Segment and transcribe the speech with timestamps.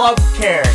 [0.00, 0.69] Club Carry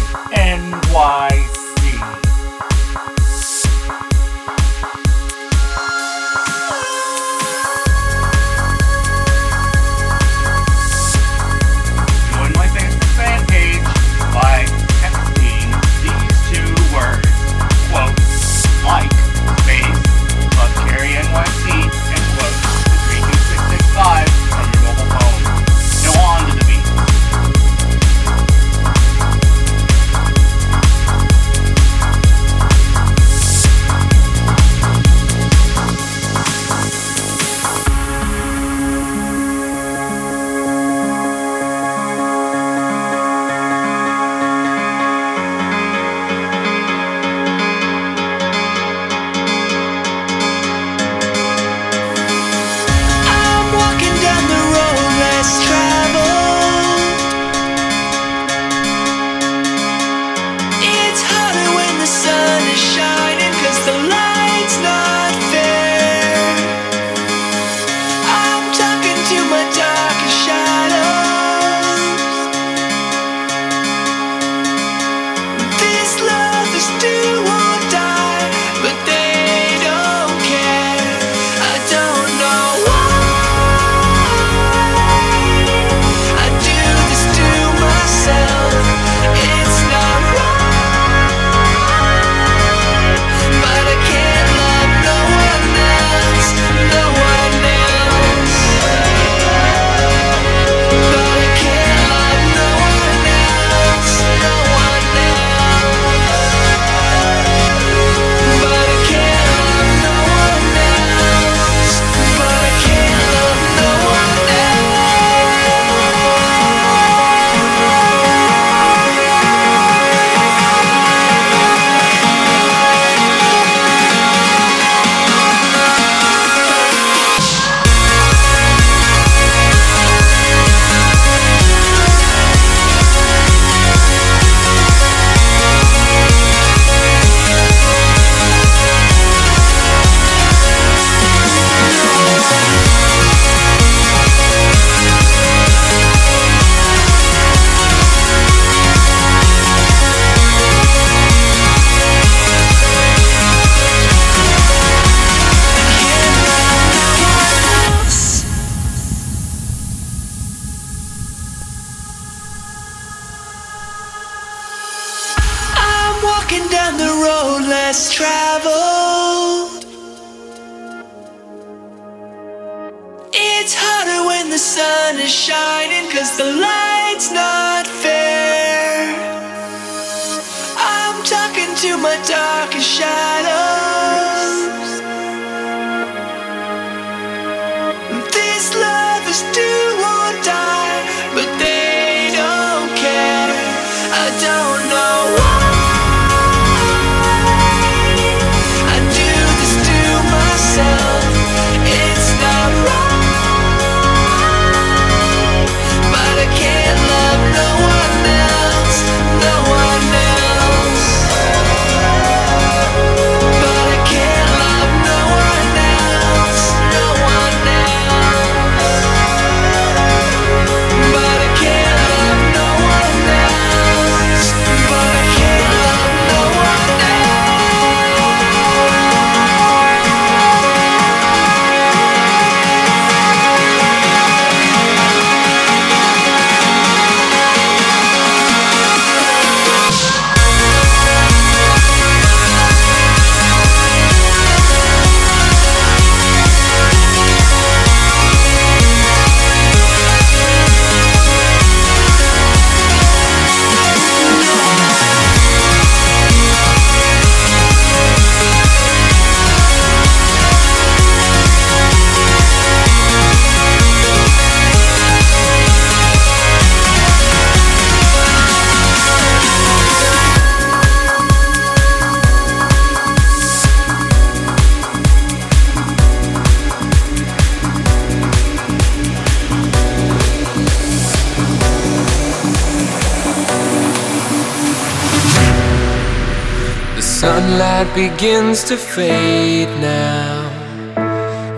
[287.96, 290.50] begins to fade now,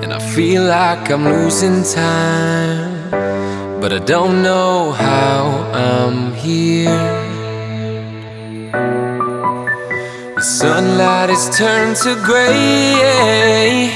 [0.03, 2.97] and I feel like I'm losing time.
[3.79, 5.41] but I don't know how
[5.73, 6.89] I'm here.
[10.35, 13.89] The sunlight has turned to gray,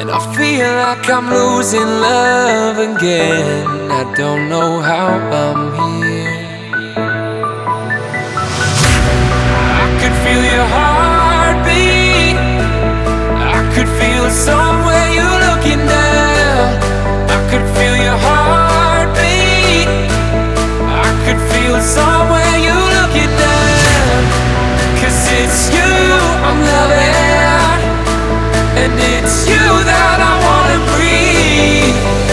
[0.00, 3.66] and I feel like I'm losing love again.
[3.90, 5.08] I don't know how
[5.42, 6.34] I'm here.
[9.82, 10.93] I could feel your heartbeat.
[28.84, 32.23] And it's you that I wanna breathe.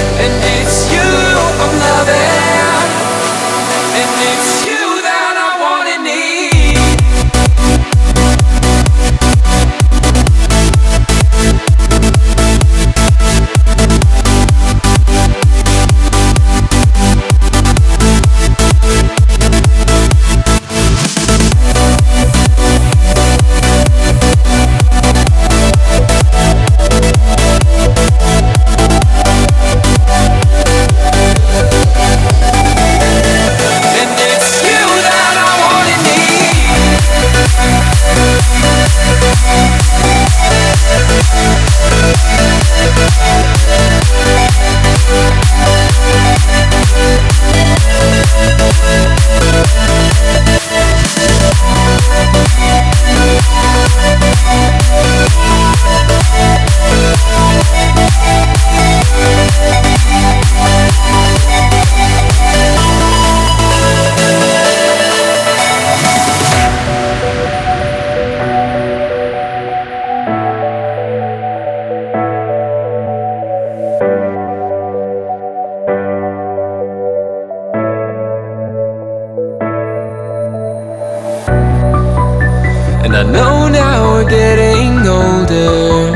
[83.14, 86.16] And I know now we're getting older.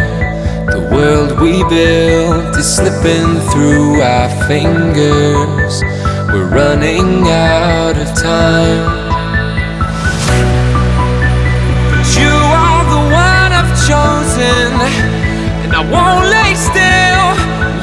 [0.72, 5.84] The world we built is slipping through our fingers.
[6.32, 8.88] We're running out of time.
[11.92, 14.72] But you are the one I've chosen,
[15.68, 17.28] and I won't lay still,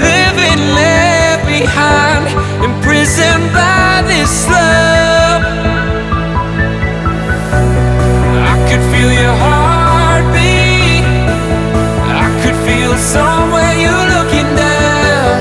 [0.01, 2.33] living left behind,
[2.65, 5.02] imprisoned by this love.
[9.23, 11.05] Your heartbeat.
[12.25, 15.37] I could feel somewhere you're looking down.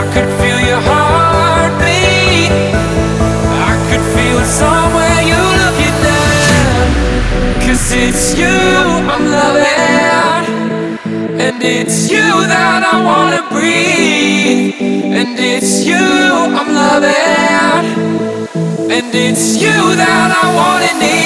[0.00, 2.52] I could feel your heartbeat.
[3.70, 6.86] I could feel it somewhere you're looking down.
[7.64, 8.58] Cause it's you
[9.14, 10.46] I'm loving.
[11.44, 14.76] And it's you that I wanna breathe.
[15.18, 16.06] And it's you
[16.58, 17.86] I'm loving.
[18.96, 21.18] And it's you that I wanna need.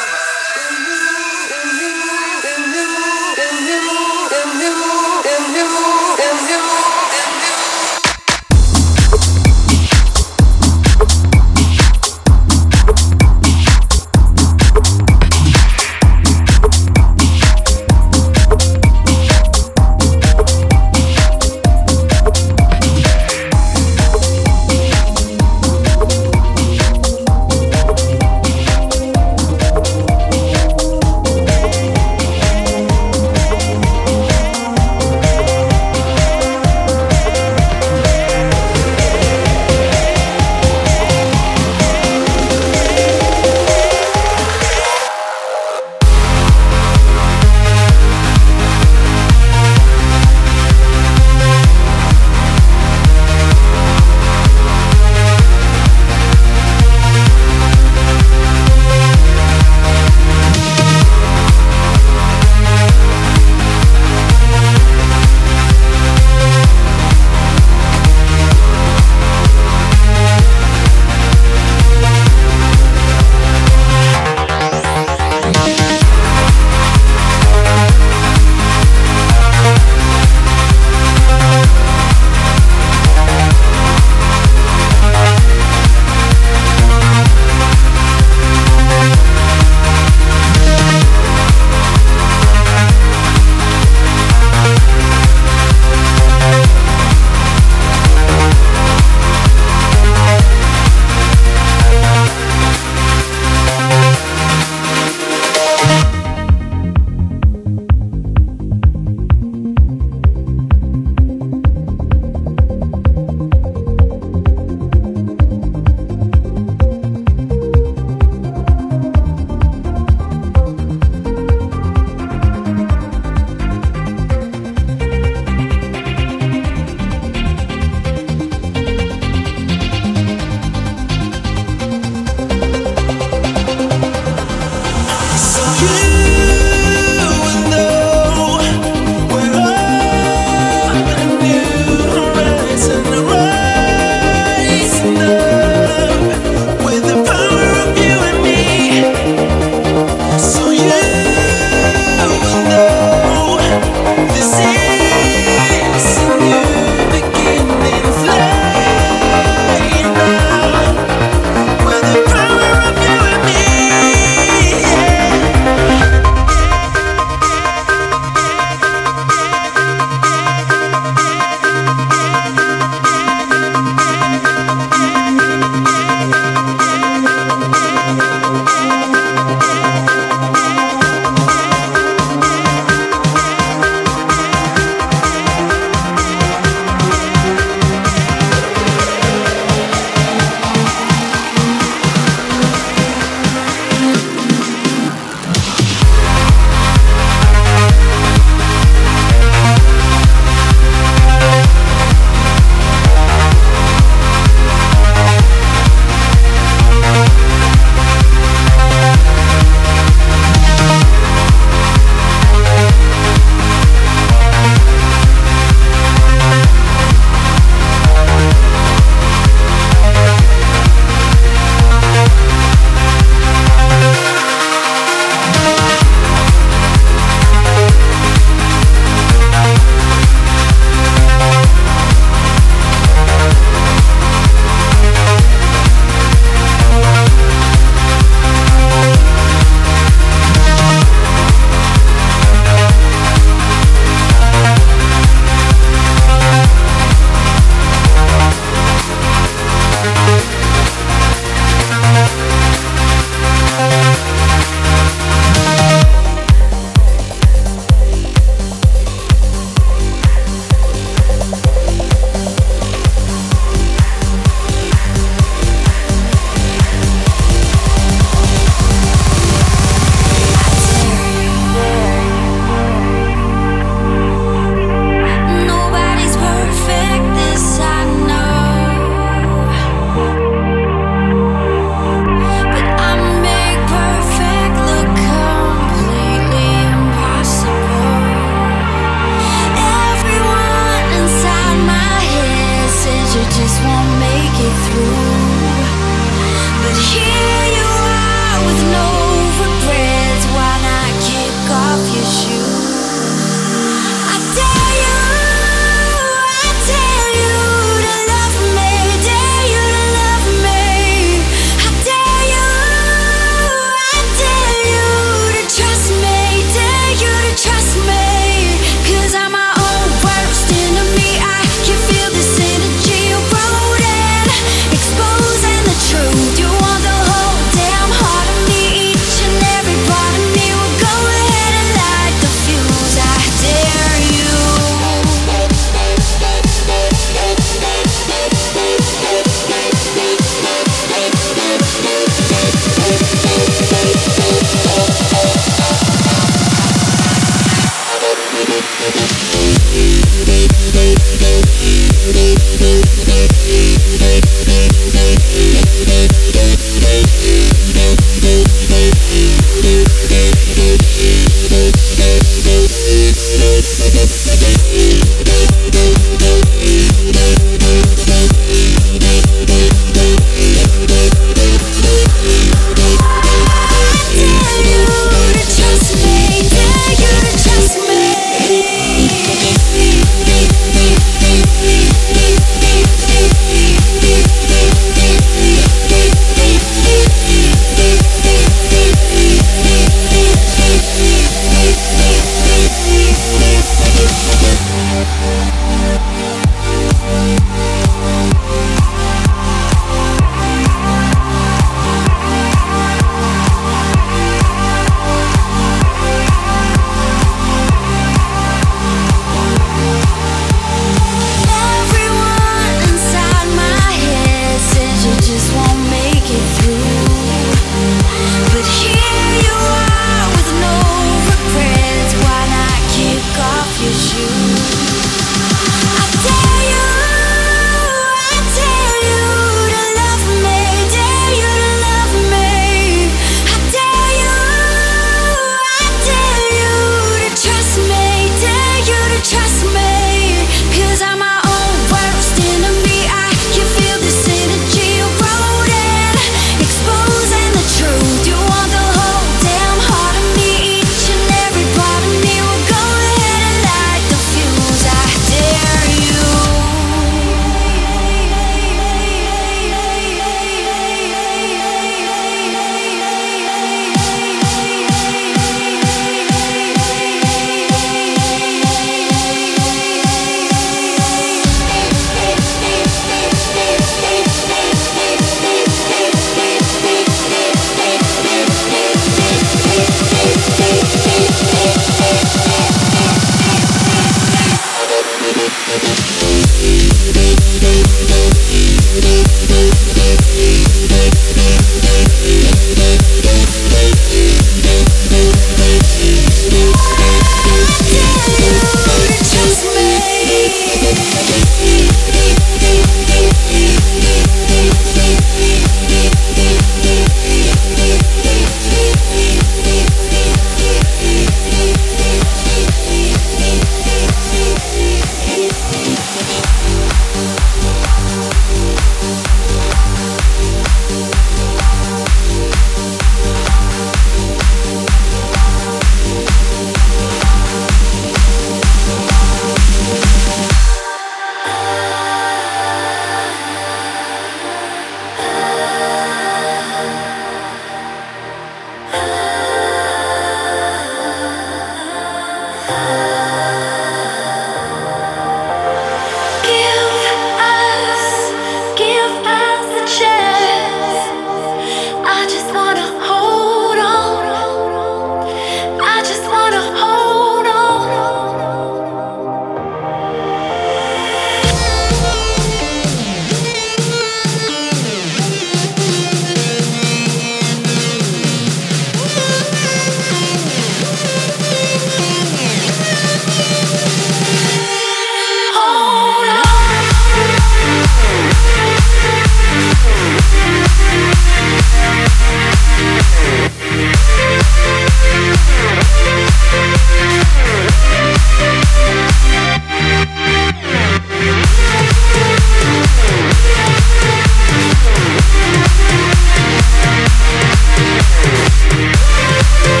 [599.61, 600.00] Yeah.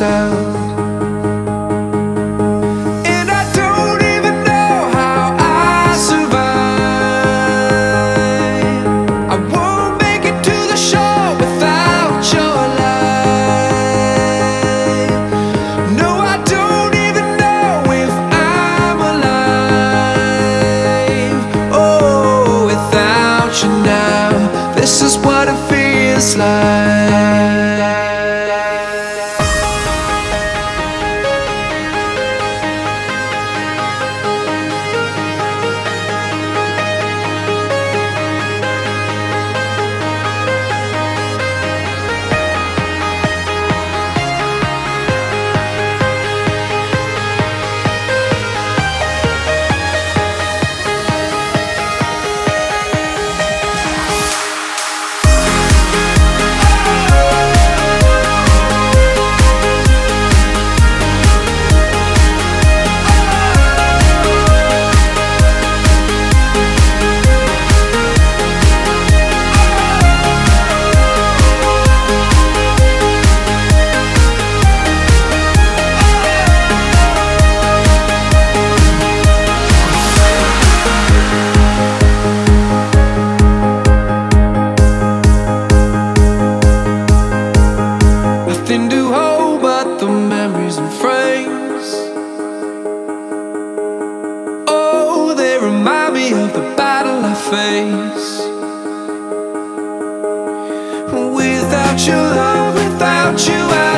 [0.00, 0.47] yourself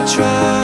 [0.08, 0.59] you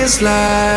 [0.00, 0.69] feels like.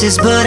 [0.00, 0.37] Faces, but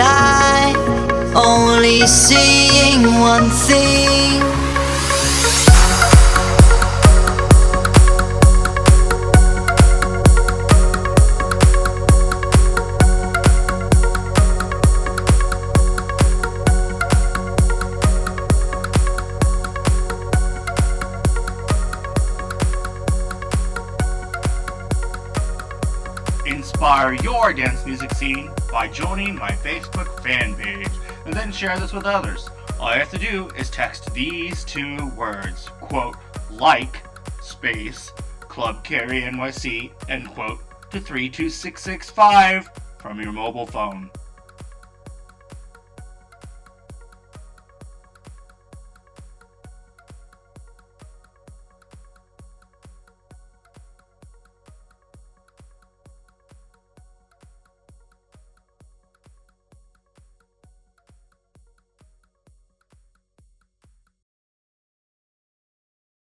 [29.01, 30.87] joining my Facebook fan page
[31.25, 32.49] and then share this with others.
[32.79, 36.17] All you have to do is text these two words, quote,
[36.51, 37.03] like,
[37.41, 40.59] space, Club Carry NYC, end quote,
[40.91, 44.11] to 32665 from your mobile phone.